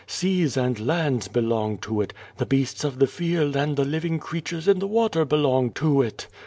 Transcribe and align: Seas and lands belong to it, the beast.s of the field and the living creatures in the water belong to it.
Seas 0.07 0.57
and 0.57 0.79
lands 0.79 1.27
belong 1.27 1.77
to 1.77 2.01
it, 2.01 2.11
the 2.37 2.45
beast.s 2.47 2.83
of 2.83 2.97
the 2.97 3.05
field 3.05 3.55
and 3.55 3.75
the 3.77 3.85
living 3.85 4.17
creatures 4.17 4.67
in 4.67 4.79
the 4.79 4.87
water 4.87 5.25
belong 5.25 5.69
to 5.73 6.01
it. 6.01 6.25